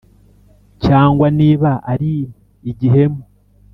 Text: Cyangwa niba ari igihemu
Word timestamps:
Cyangwa 0.85 1.27
niba 1.39 1.71
ari 1.91 2.11
igihemu 2.71 3.21